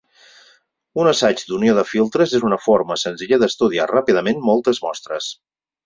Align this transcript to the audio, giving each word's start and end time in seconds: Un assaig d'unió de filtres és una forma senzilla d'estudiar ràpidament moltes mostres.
Un 1.01 1.09
assaig 1.11 1.43
d'unió 1.51 1.75
de 1.81 1.85
filtres 1.91 2.35
és 2.39 2.47
una 2.49 2.59
forma 2.65 2.99
senzilla 3.05 3.41
d'estudiar 3.45 3.89
ràpidament 3.95 4.45
moltes 4.53 4.85
mostres. 4.89 5.35